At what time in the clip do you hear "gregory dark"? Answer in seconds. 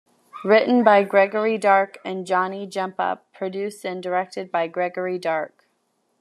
1.03-1.99, 4.67-5.67